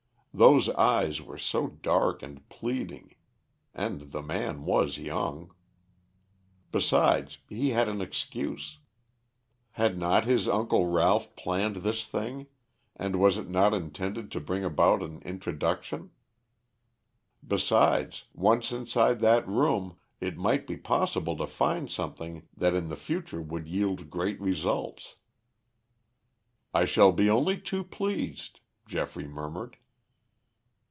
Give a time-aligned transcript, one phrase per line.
[0.33, 3.15] Those eyes were so dark and pleading,
[3.73, 5.53] and the man was young.
[6.71, 8.77] Besides, he had an excuse.
[9.71, 12.47] Had not his uncle Ralph planned this thing
[12.95, 16.11] and was it not intended to bring about an introduction!
[17.45, 22.95] Besides, once inside that room, it might be possible to find something that in the
[22.95, 25.17] future would yield great results.
[26.73, 29.75] "I shall be only too pleased," Geoffrey murmured.